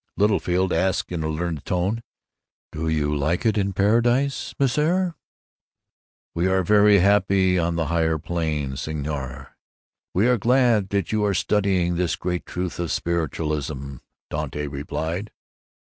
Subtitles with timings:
[0.17, 2.01] Littlefield asked, in a learned tone,
[2.71, 5.13] "Do you like it in the Paradiso, Messire?"
[6.33, 9.55] "We are very happy on the higher plane, Signor.
[10.15, 13.97] We are glad that you are studying this great truth of spiritualism,"
[14.31, 15.29] Dante replied.